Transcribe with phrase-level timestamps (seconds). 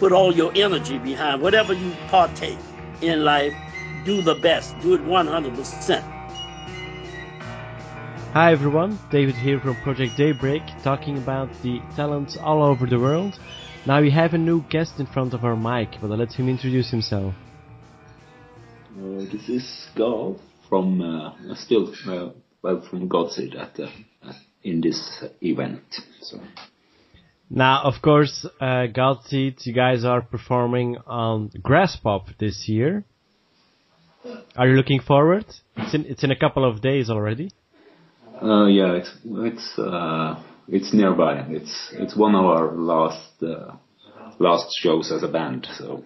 [0.00, 2.58] put all your energy behind whatever you partake
[3.02, 3.52] in life,
[4.06, 6.00] do the best, do it 100%.
[8.32, 13.38] Hi everyone, David here from Project Daybreak, talking about the talents all over the world.
[13.84, 16.48] Now we have a new guest in front of our mic, but I'll let him
[16.48, 17.34] introduce himself.
[18.96, 22.30] Uh, this is Gaahl from uh, still uh,
[22.62, 23.88] well from God Seed at, uh,
[24.62, 25.82] in this event.
[26.22, 26.40] So
[27.50, 33.04] Now, of course, uh, you guys are performing on Graspop this year.
[34.56, 35.46] Are you looking forward?
[35.76, 37.50] It's in, it's in a couple of days already.
[38.40, 41.44] uh, yeah, it's it's uh, it's nearby.
[41.48, 43.76] It's it's one of our last uh,
[44.38, 45.66] last shows as a band.
[45.76, 46.04] So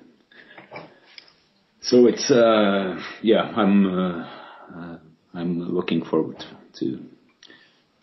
[1.82, 4.26] so it's uh, yeah, I'm uh,
[4.74, 4.98] uh,
[5.34, 6.42] I'm looking forward
[6.80, 7.00] to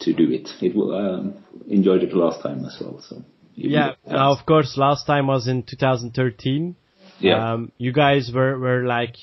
[0.01, 0.49] to do it.
[0.61, 1.35] It will um,
[1.67, 3.01] enjoyed it last time as well.
[3.01, 3.23] So
[3.55, 6.75] Yeah, of course, last time was in 2013.
[7.19, 7.53] yeah.
[7.53, 9.15] Um, you guys were, were like,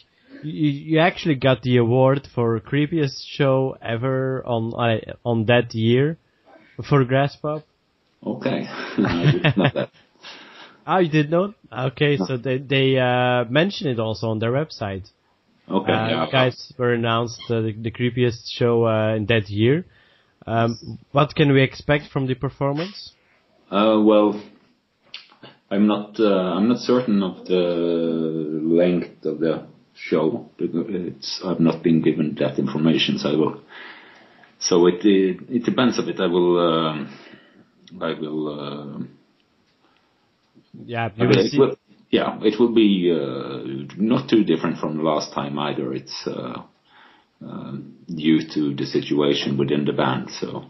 [0.42, 6.16] you, you actually got the award for creepiest show ever on uh, on that year
[6.88, 7.64] for Graspop.
[8.24, 8.64] Okay.
[8.68, 9.88] I.
[10.90, 11.52] Oh, you did not?
[11.70, 15.06] Okay, so they they uh, mention it also on their website.
[15.70, 15.92] Okay.
[15.92, 16.24] Uh, yeah.
[16.24, 19.84] you guys were announced uh, the, the creepiest show uh, in that year.
[20.48, 23.12] Um, what can we expect from the performance?
[23.70, 24.42] Uh, well,
[25.70, 26.18] I'm not.
[26.18, 27.62] Uh, I'm not certain of the
[28.80, 30.48] length of the show.
[30.58, 31.40] It's.
[31.44, 33.60] I've not been given that information, so I will.
[34.58, 36.18] So it it, it depends a bit.
[36.20, 36.58] I will.
[36.58, 37.18] Um,
[38.00, 38.42] I will.
[38.48, 39.04] Uh,
[40.86, 41.58] Yeah, I you will- it see.
[41.58, 41.76] will-
[42.10, 45.92] yeah, it will be uh, not too different from the last time either.
[45.92, 46.62] It's uh,
[47.40, 50.30] um, due to the situation within the band.
[50.40, 50.64] So.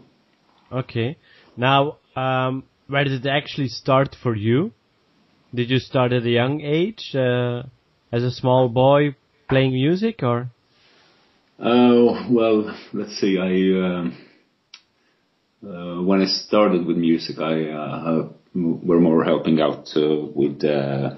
[0.71, 1.17] Okay.
[1.57, 4.71] Now, um, where did it actually start for you?
[5.53, 7.63] Did you start at a young age, uh,
[8.11, 9.15] as a small boy
[9.47, 10.49] playing music, or?
[11.59, 13.37] Oh, well, let's see.
[13.37, 13.51] I
[13.85, 14.17] um,
[15.61, 21.15] uh, when I started with music, I uh, were more helping out uh, with uh,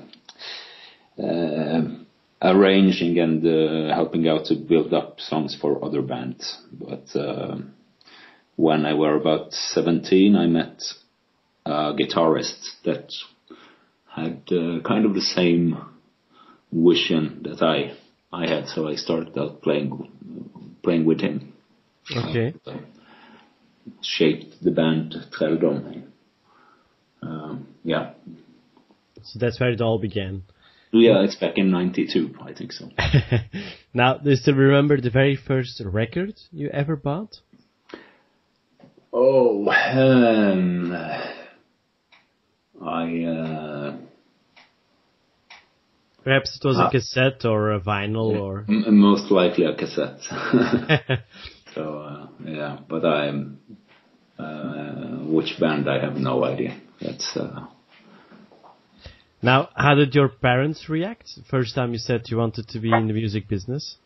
[1.21, 1.81] uh,
[2.41, 6.57] arranging and uh, helping out to build up songs for other bands.
[6.71, 7.57] But uh,
[8.55, 10.81] when I were about 17, I met
[11.65, 13.13] a guitarist that
[14.07, 15.77] had uh, kind of the same
[16.71, 17.97] vision that I
[18.33, 20.09] I had, so I started out playing
[20.83, 21.53] playing with him.
[22.15, 22.53] Okay.
[22.65, 22.77] Uh,
[24.01, 26.03] shaped the band Trelldom.
[27.21, 28.13] Um, yeah,
[29.23, 30.43] So that's where it all began.
[30.91, 32.89] Yeah, it's back in '92, I think so.
[33.93, 37.39] now, do you still remember the very first record you ever bought?
[39.13, 40.93] Oh, um,
[42.81, 43.97] I uh,
[46.23, 46.87] Perhaps it was Ah.
[46.87, 48.65] a cassette or a vinyl or.
[48.69, 50.21] m- most likely a cassette.
[51.73, 53.59] so uh, yeah, but I'm
[54.37, 56.77] uh, which band I have no idea.
[57.01, 57.65] That's uh,
[59.41, 61.29] now, how did your parents react?
[61.49, 63.97] First time you said you wanted to be in the music business.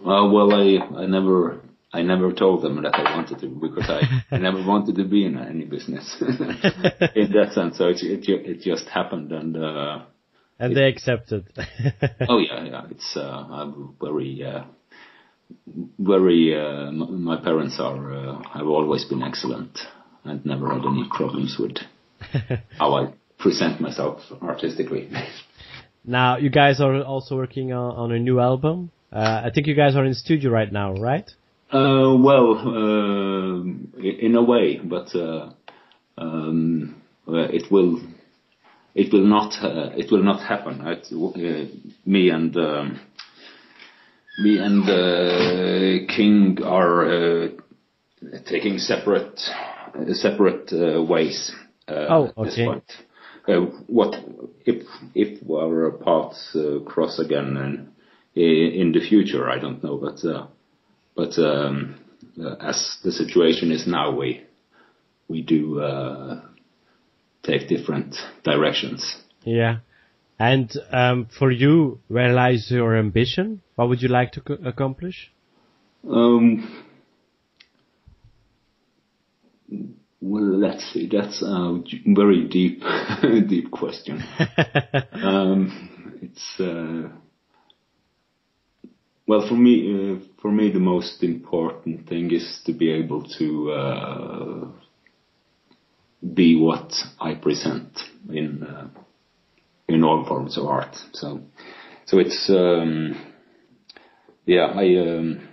[0.00, 1.60] Uh, well, I, I never,
[1.92, 5.24] I never told them that I wanted to because I, I never wanted to be
[5.24, 7.78] in any business in that sense.
[7.78, 10.04] So it, it, it just happened and, uh,
[10.58, 11.46] And they accepted.
[12.28, 14.64] oh yeah, yeah, it's, uh, I'm very, uh,
[15.98, 19.78] very, uh, m- my parents are, uh, have always been excellent
[20.24, 21.76] and never had any problems with
[22.78, 23.12] how I
[23.42, 25.10] present myself artistically.
[26.04, 28.90] now, you guys are also working on, on a new album.
[29.12, 31.28] Uh, I think you guys are in studio right now, right?
[31.70, 32.58] Uh, well,
[33.98, 35.50] i- in a way, but uh,
[36.18, 36.94] um,
[37.28, 38.00] uh, it will
[38.94, 40.80] it will not uh, it will not happen.
[40.82, 41.66] Uh,
[42.04, 43.00] me and um,
[44.38, 47.48] me and uh, King are uh,
[48.46, 49.40] taking separate
[50.12, 51.52] separate uh, ways.
[51.88, 52.66] Uh, Oh, okay.
[53.48, 54.14] Uh, what
[54.64, 57.88] if if our paths uh, cross again and
[58.34, 59.50] in the future?
[59.50, 60.46] I don't know, but uh,
[61.16, 61.96] but um,
[62.40, 64.44] uh, as the situation is now, we
[65.28, 66.42] we do uh,
[67.42, 69.16] take different directions.
[69.44, 69.78] Yeah.
[70.38, 73.62] And um, for you, where lies your ambition?
[73.76, 75.30] What would you like to co- accomplish?
[76.08, 76.84] Um,
[80.22, 81.08] well, let's see.
[81.10, 82.80] That's a very deep,
[83.48, 84.22] deep question.
[85.12, 87.08] um, it's uh,
[89.26, 89.90] well for me.
[89.92, 94.68] Uh, for me, the most important thing is to be able to uh,
[96.34, 97.98] be what I present
[98.30, 98.88] in uh,
[99.88, 100.96] in all forms of art.
[101.14, 101.40] So,
[102.06, 103.20] so it's um,
[104.46, 104.66] yeah.
[104.66, 104.96] I.
[104.98, 105.48] Um,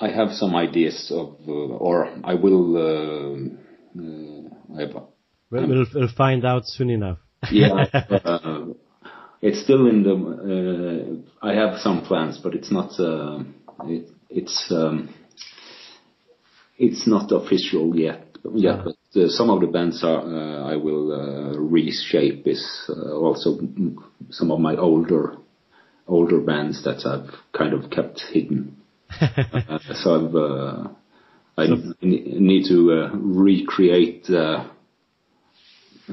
[0.00, 2.76] I have some ideas of, uh, or I will.
[2.76, 5.02] Uh, uh, I have,
[5.50, 7.18] We'll, we'll, we'll find out soon enough.
[7.50, 7.84] yeah,
[8.24, 8.66] uh,
[9.42, 11.24] it's still in the.
[11.42, 12.98] Uh, I have some plans, but it's not.
[12.98, 13.42] Uh,
[13.84, 15.12] it, it's um,
[16.78, 18.26] it's not official yet.
[18.54, 20.20] Yet, but uh, some of the bands are.
[20.20, 22.46] Uh, I will uh, reshape.
[22.46, 23.58] Is uh, also
[24.30, 25.36] some of my older
[26.06, 28.76] older bands that I've kind of kept hidden.
[29.20, 30.88] Uh, so I've, uh,
[31.58, 34.64] I n- need to uh, recreate uh,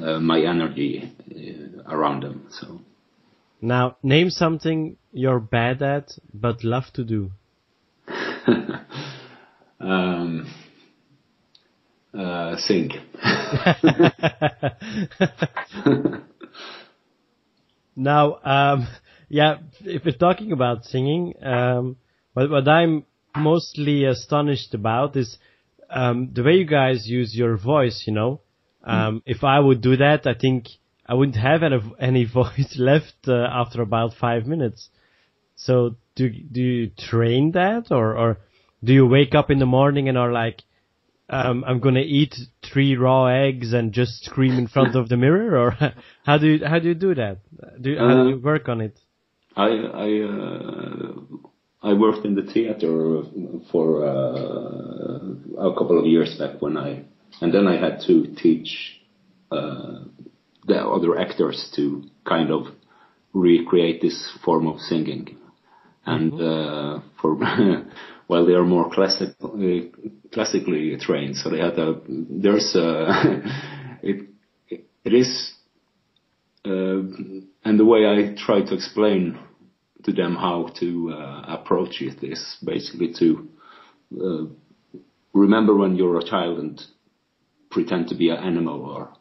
[0.01, 2.47] uh, my energy uh, around them.
[2.51, 2.81] So
[3.61, 7.31] Now, name something you're bad at but love to do.
[9.79, 10.47] um,
[12.17, 12.91] uh, sing.
[17.99, 18.87] Now, um,
[19.27, 21.97] yeah, if we're talking about singing, um,
[22.37, 23.03] what, what I'm
[23.35, 25.39] mostly astonished about is
[25.89, 28.03] um, the way you guys use your voice.
[28.05, 28.41] You know,
[28.83, 30.67] um, if I would do that, I think
[31.03, 34.89] I wouldn't have any, any voice left uh, after about five minutes.
[35.55, 38.37] So, do do you train that, or or
[38.83, 40.61] do you wake up in the morning and are like,
[41.31, 42.35] um, I'm gonna eat
[42.71, 45.93] three raw eggs and just scream in front of the mirror, or
[46.23, 47.39] how do you how do you do that?
[47.81, 48.99] Do you, how do you work on it?
[49.55, 49.69] I
[50.05, 51.56] I uh, I
[51.97, 53.23] worked in the theater
[53.71, 57.03] for uh, a couple of years back when I
[57.41, 59.01] and then I had to teach
[59.51, 59.99] uh,
[60.65, 62.67] the other actors to kind of
[63.33, 65.37] recreate this form of singing.
[66.05, 67.35] And uh, for
[68.27, 69.49] well they are more classic uh,
[70.33, 73.41] classically trained so they had a there's a
[74.01, 74.27] it
[74.69, 75.53] it is
[76.65, 76.99] uh,
[77.63, 79.37] and the way I try to explain
[80.07, 83.49] to them how to uh, approach it is basically to
[84.15, 84.45] uh,
[85.33, 86.81] remember when you're a child and
[87.69, 89.13] pretend to be an animal or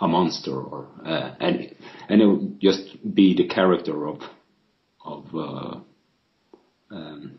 [0.00, 1.76] a monster or uh, any,
[2.08, 4.20] and would just be the character of
[5.04, 5.80] of uh,
[6.90, 7.38] um,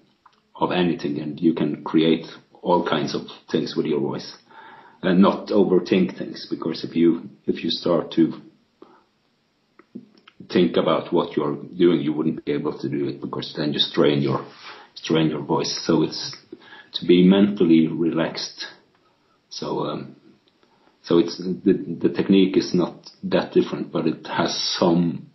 [0.55, 2.25] of anything, and you can create
[2.61, 3.21] all kinds of
[3.51, 4.37] things with your voice,
[5.01, 6.47] and not overthink things.
[6.49, 8.41] Because if you if you start to
[10.51, 13.79] think about what you're doing, you wouldn't be able to do it because then you
[13.79, 14.45] strain your
[14.95, 15.83] strain your voice.
[15.85, 16.35] So it's
[16.93, 18.65] to be mentally relaxed.
[19.49, 20.15] So um,
[21.03, 25.27] so it's the the technique is not that different, but it has some.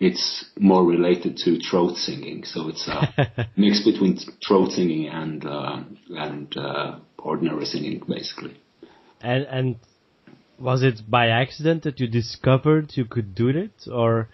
[0.00, 4.16] It's more related to throat singing, so it's a mix between
[4.46, 5.80] throat singing and uh,
[6.10, 8.60] and uh, ordinary singing, basically.
[9.20, 9.76] And and
[10.60, 14.28] was it by accident that you discovered you could do it, or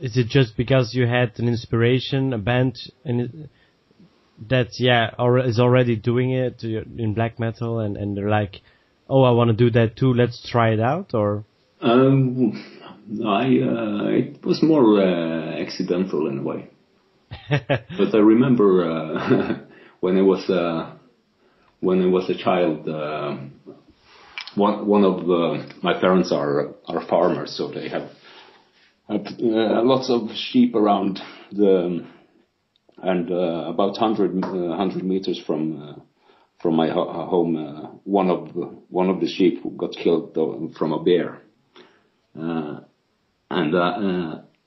[0.00, 3.30] is it just because you had an inspiration, a band, and it,
[4.48, 8.60] that yeah, or is already doing it in black metal, and and they're like,
[9.08, 10.12] oh, I want to do that too.
[10.12, 11.44] Let's try it out, or
[11.80, 12.52] Um,
[13.24, 16.70] I uh, it was more uh, accidental in a way.
[17.50, 19.58] but I remember uh,
[20.00, 20.96] when I was uh,
[21.80, 22.88] when I was a child.
[22.88, 23.36] Uh,
[24.54, 28.10] one one of the, my parents are are farmers, so they have
[29.08, 31.20] uh, lots of sheep around
[31.52, 32.04] the
[33.02, 36.00] and uh, about 100, uh, 100 meters from uh,
[36.60, 40.76] from my ho- home, uh, one of the, one of the sheep got killed uh,
[40.76, 41.40] from a bear,
[42.34, 42.84] and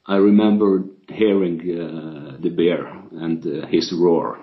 [0.08, 1.58] I remember hearing
[2.42, 4.40] the bear and his roar.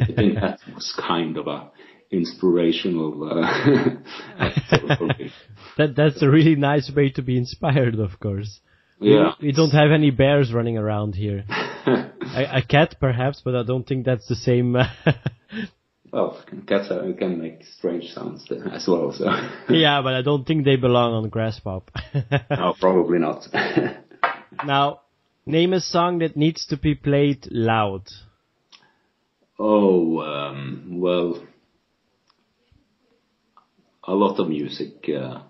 [0.00, 1.70] I think that was kind of a
[2.10, 3.36] inspirational uh,
[5.76, 8.60] that that's a really nice way to be inspired, of course.
[9.00, 9.32] Yeah.
[9.40, 11.44] We, we don't have any bears running around here.
[11.86, 14.74] a, a cat perhaps, but I don't think that's the same.
[16.12, 19.12] well, cats are, can make strange sounds as well.
[19.12, 19.30] So.
[19.70, 21.84] yeah, but I don't think they belong on Graspop.
[22.50, 23.46] no, probably not.
[24.64, 25.00] now,
[25.46, 28.02] name a song that needs to be played loud.
[29.58, 31.42] Oh, um, well,
[34.04, 35.42] a lot of music uh,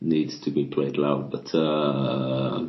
[0.00, 2.66] needs to be played loud, but uh,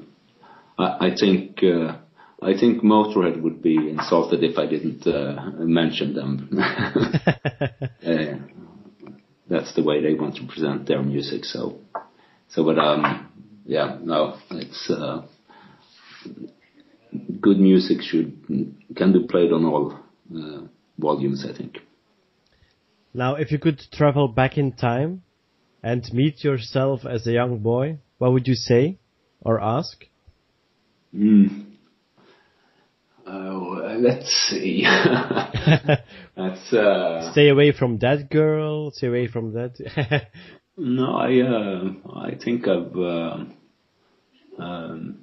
[0.77, 1.97] I, I, think uh,
[2.41, 6.49] I think Motorhead would be insulted if I didn't uh, mention them.
[8.01, 8.33] Uh,
[9.47, 11.45] that's the way they want to present their music.
[11.45, 11.81] So,
[12.49, 13.29] so but um,
[13.65, 15.21] yeah, no, it's uh,
[17.39, 18.41] good music should
[18.95, 19.99] can be played on all
[20.35, 20.61] uh,
[20.97, 21.79] volumes, I think.
[23.13, 25.23] Now, if you could travel back in time
[25.83, 28.97] and meet yourself as a young boy, what would you say
[29.41, 30.05] or ask?
[31.13, 31.65] Mm.
[33.25, 34.83] Uh, let's see.
[36.35, 37.31] That's uh...
[37.31, 38.91] stay away from that girl.
[38.91, 40.29] Stay away from that.
[40.77, 43.45] no, I uh, I think I've uh,
[44.61, 45.19] um,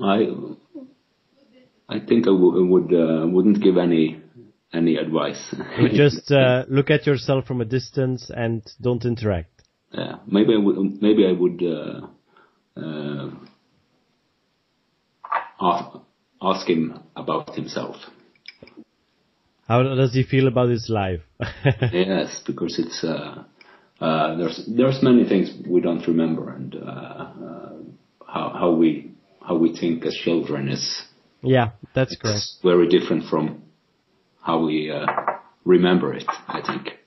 [0.00, 0.26] I
[1.88, 4.20] I think I w- would uh, wouldn't give any
[4.74, 5.54] any advice.
[5.94, 9.62] just uh, look at yourself from a distance and don't interact.
[9.92, 11.02] Yeah, maybe I would.
[11.02, 12.06] Maybe I would uh,
[12.80, 13.30] uh,
[15.60, 15.98] ask,
[16.42, 17.96] ask him about himself.
[19.68, 21.20] How does he feel about his life?
[21.92, 23.44] yes, because it's uh,
[24.00, 27.32] uh, there's there's many things we don't remember, and uh,
[28.26, 31.04] how how we how we think as children is
[31.44, 32.44] yeah, that's correct.
[32.62, 33.63] Very different from
[34.44, 35.06] how we uh,
[35.64, 36.98] remember it, I think.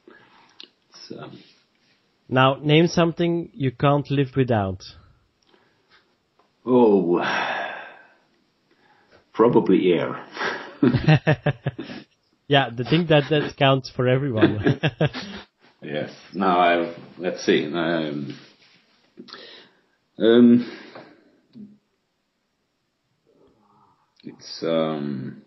[1.08, 1.30] So.
[2.28, 4.84] Now, name something you can't live without.
[6.66, 7.24] Oh,
[9.34, 10.26] probably air.
[12.48, 14.82] yeah, the thing that that counts for everyone.
[15.82, 16.12] yes.
[16.34, 17.66] Now, I, let's see.
[17.66, 18.38] Um,
[20.18, 20.72] um,
[24.24, 25.44] it's um,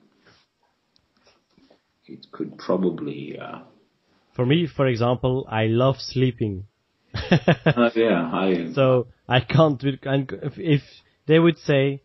[2.11, 3.39] it could probably.
[3.39, 3.61] Uh,
[4.35, 6.67] for me, for example, I love sleeping.
[7.15, 8.71] uh, yeah, I.
[8.75, 9.83] So I can't.
[9.83, 10.83] If, if
[11.27, 12.03] they would say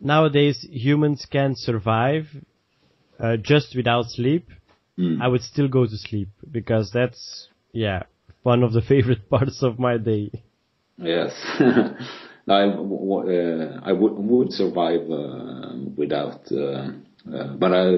[0.00, 2.26] nowadays humans can survive
[3.18, 4.48] uh, just without sleep,
[4.98, 5.20] mm.
[5.20, 8.04] I would still go to sleep because that's yeah
[8.42, 10.30] one of the favorite parts of my day.
[10.96, 11.32] Yes.
[12.48, 16.90] I, uh, I would, would survive uh, without, uh,
[17.32, 17.96] uh, but I,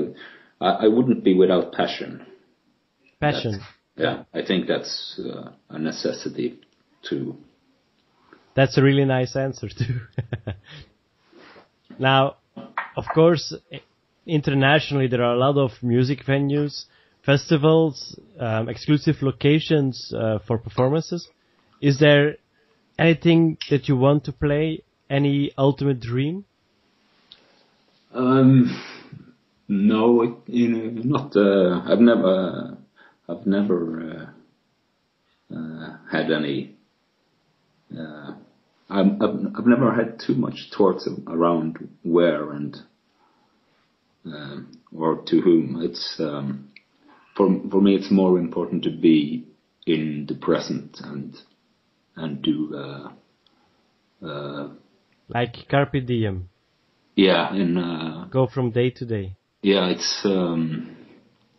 [0.63, 2.27] I wouldn't be without passion.
[3.21, 3.61] Passion.
[3.97, 6.61] yeah, I think that's uh, a necessity
[7.09, 7.37] too.
[8.55, 10.01] That's a really nice answer too.
[11.99, 12.37] now,
[12.97, 13.55] of course,
[14.27, 16.85] internationally there are a lot of music venues,
[17.25, 21.29] festivals, um, exclusive locations uh, for performances.
[21.81, 22.37] Is there
[22.99, 24.83] anything that you want to play?
[25.09, 26.45] Any ultimate dream?
[28.15, 28.83] Um,
[29.73, 31.37] no, you know, not.
[31.37, 32.77] Uh, I've never,
[33.29, 34.33] I've never
[35.51, 36.77] uh, uh, had any.
[37.97, 38.35] Uh,
[38.91, 42.77] I've, I've never had too much thoughts around where and
[44.27, 45.81] um, or to whom.
[45.83, 46.71] It's um,
[47.35, 47.95] for for me.
[47.95, 49.47] It's more important to be
[49.87, 51.35] in the present and
[52.15, 54.69] and do uh, uh,
[55.29, 56.51] like carpe diem.
[57.17, 59.37] Yeah, in uh, go from day to day.
[59.63, 60.97] Yeah, it's um,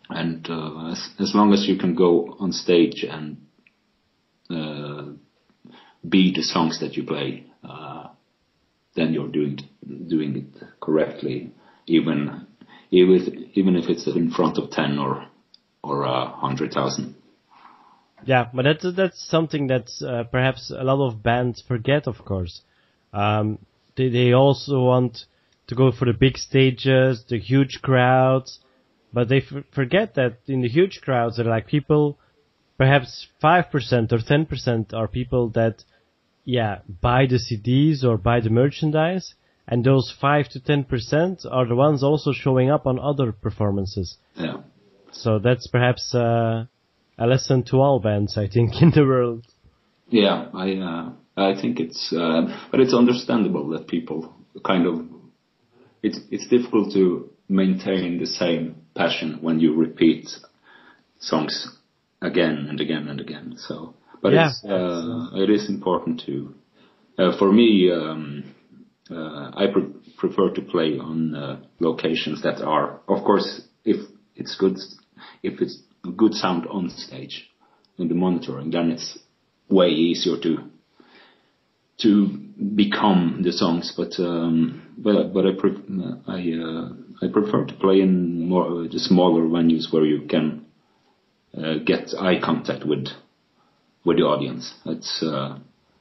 [0.09, 3.37] and uh, as as long as you can go on stage and
[4.49, 5.13] uh,
[6.07, 8.09] be the songs that you play, uh,
[8.95, 9.57] then you're doing
[10.07, 11.51] doing it correctly,
[11.87, 12.45] even
[12.91, 15.25] even if, even if it's in front of ten or
[15.81, 17.15] or a hundred thousand.
[18.25, 22.07] Yeah, but that's that's something that uh, perhaps a lot of bands forget.
[22.07, 22.63] Of course,
[23.13, 23.59] um,
[23.95, 25.25] they they also want
[25.67, 28.59] to go for the big stages, the huge crowds,
[29.13, 32.17] but they f- forget that in the huge crowds there are like people,
[32.77, 35.83] perhaps five percent or ten percent are people that,
[36.43, 39.35] yeah, buy the CDs or buy the merchandise,
[39.67, 44.17] and those five to ten percent are the ones also showing up on other performances.
[44.35, 44.57] Yeah.
[45.11, 46.13] So that's perhaps.
[46.13, 46.65] Uh,
[47.17, 49.45] a lesson to all bands, I think, in the world.
[50.09, 54.99] Yeah, I uh, I think it's uh, but it's understandable that people kind of
[56.03, 60.29] it's it's difficult to maintain the same passion when you repeat
[61.19, 61.69] songs
[62.21, 63.55] again and again and again.
[63.57, 66.53] So, but yeah, it's uh, it is important to
[67.17, 68.55] uh, for me, um,
[69.11, 73.97] uh, I pre- prefer to play on uh, locations that are, of course, if
[74.35, 74.77] it's good,
[75.43, 75.79] if it's
[76.17, 77.49] good sound on stage
[77.97, 79.19] in the monitoring, then it's
[79.69, 80.57] way easier to
[82.01, 82.27] to
[82.75, 83.93] become the songs.
[83.95, 85.77] But um, but but I pre-
[86.27, 86.89] I uh,
[87.21, 90.65] I prefer to play in more the smaller venues where you can
[91.57, 93.07] uh, get eye contact with
[94.05, 94.73] with the audience.
[94.85, 95.59] It's uh,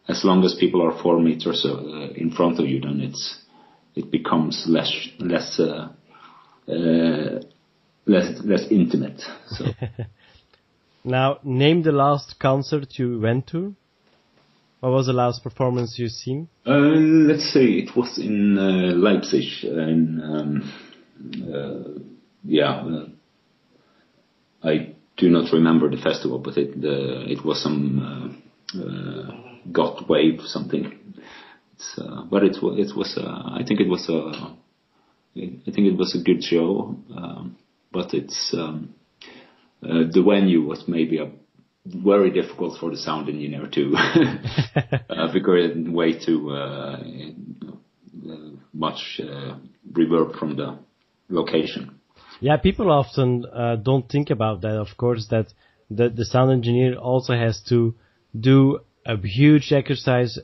[0.09, 3.39] as long as people are four meters uh, in front of you, then it's
[3.95, 5.89] it becomes less less uh,
[6.69, 7.41] uh,
[8.07, 9.23] less less intimate.
[9.49, 9.67] So
[11.05, 13.75] Now, name the last concert you went to.
[14.83, 16.49] What was the last performance you've seen?
[16.67, 20.73] uh, let's say it was in uh, Leipzig, and um,
[21.55, 22.01] uh,
[22.43, 23.07] yeah, uh,
[24.65, 28.43] I do not remember the festival, but it uh, it was some
[28.75, 30.99] uh, Got Wave something.
[32.29, 34.57] But it was it was I think it was a
[35.37, 37.57] I think it was a good show, um,
[37.93, 38.97] but it's um,
[39.81, 41.31] the venue was maybe a
[41.85, 43.95] very difficult for the sound engineer to
[45.11, 47.03] uh, because it way too uh,
[48.31, 48.37] uh,
[48.73, 49.57] much uh,
[49.93, 50.79] reverb from the
[51.29, 51.99] location.
[52.41, 54.77] Yeah, people often uh, don't think about that.
[54.77, 55.53] Of course, that
[55.91, 57.95] the the sound engineer also has to
[58.39, 60.39] do a huge exercise,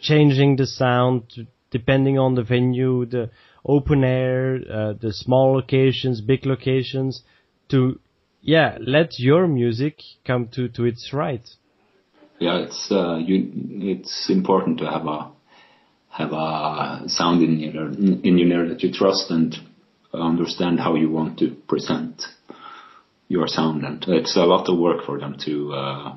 [0.00, 3.30] changing the sound depending on the venue, the
[3.64, 7.22] open air, uh, the small locations, big locations,
[7.68, 7.98] to
[8.42, 9.96] yeah let your music
[10.26, 11.48] come to to its right.
[12.38, 13.50] Yeah, it's uh, you.
[13.54, 15.30] It's important to have a
[16.08, 17.86] have a sound engineer
[18.24, 19.54] engineer that you trust and
[20.12, 22.22] understand how you want to present
[23.28, 26.16] your sound, and it's a lot of work for them to uh,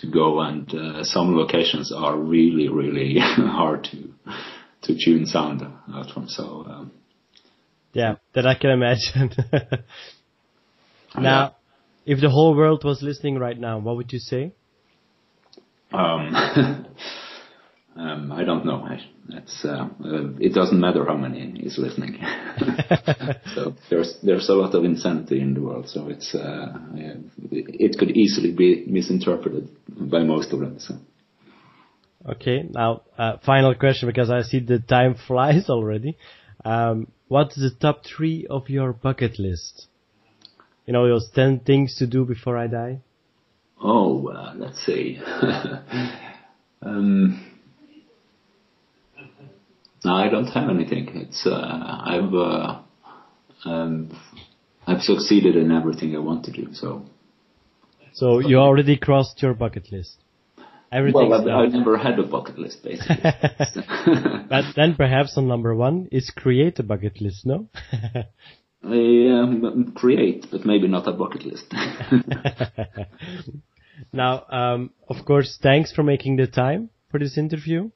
[0.00, 0.40] to go.
[0.40, 4.14] And uh, some locations are really really hard to
[4.82, 6.28] to tune sound out from.
[6.28, 6.92] So um,
[7.92, 9.30] Yeah, that I can imagine.
[11.18, 11.56] now,
[12.06, 14.52] if the whole world was listening right now, what would you say?
[15.92, 16.34] Um,
[17.96, 18.82] um, I don't know.
[18.84, 18.98] I,
[19.28, 22.18] it's, uh, uh, it doesn't matter how many is listening.
[23.54, 25.88] so there's there's a lot of insanity in the world.
[25.88, 27.14] So it's uh, yeah,
[27.50, 29.68] it could easily be misinterpreted
[30.10, 30.78] by most of them.
[30.78, 30.94] So
[32.28, 36.16] Okay, now uh, final question because I see the time flies already.
[36.64, 39.88] Um, what's the top three of your bucket list?
[40.86, 43.00] You know, those ten things to do before I die.
[43.80, 45.20] oh, uh, let's see.
[46.82, 47.48] um,
[50.04, 51.08] no, I don't have anything.
[51.14, 52.80] It's uh, I've uh,
[53.64, 54.18] um,
[54.86, 56.68] I've succeeded in everything I want to do.
[56.72, 57.04] So.
[58.14, 60.18] So you already crossed your bucket list.
[60.92, 63.16] Everything's Well, I, I never had a bucket list, basically.
[64.50, 67.68] But then perhaps on number one is create a bucket list, no?
[68.84, 71.72] I um, create, but maybe not a bucket list.
[74.12, 77.90] now, um, of course, thanks for making the time for this interview.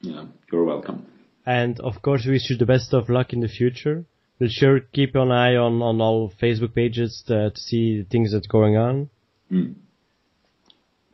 [0.00, 1.06] yeah, you're welcome.
[1.46, 4.04] And of course, we wish you the best of luck in the future.
[4.38, 8.32] We'll sure keep an eye on, on all Facebook pages to, to see the things
[8.32, 9.10] that's going on.
[9.50, 9.74] Mm.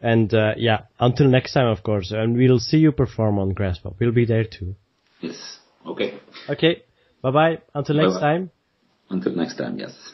[0.02, 2.10] And uh, yeah, until next time, of course.
[2.10, 3.94] And we'll see you perform on Graspop.
[3.98, 4.74] We'll be there too.
[5.20, 5.58] Yes.
[5.86, 6.18] Okay.
[6.50, 6.82] Okay.
[7.22, 7.58] Bye bye.
[7.74, 8.20] Until next Bye-bye.
[8.20, 8.50] time.
[9.10, 9.78] Until next time.
[9.78, 10.13] Yes.